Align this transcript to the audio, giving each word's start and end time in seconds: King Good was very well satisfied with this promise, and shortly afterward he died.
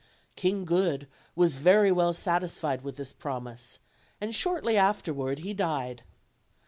King 0.35 0.65
Good 0.65 1.07
was 1.35 1.53
very 1.53 1.91
well 1.91 2.11
satisfied 2.11 2.81
with 2.83 2.95
this 2.95 3.13
promise, 3.13 3.77
and 4.19 4.33
shortly 4.33 4.75
afterward 4.75 5.37
he 5.37 5.53
died. 5.53 6.01